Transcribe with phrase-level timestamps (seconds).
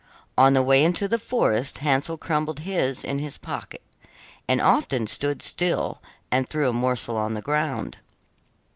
[0.35, 3.83] On the way into the forest Hansel crumbled his in his pocket,
[4.47, 7.97] and often stood still and threw a morsel on the ground.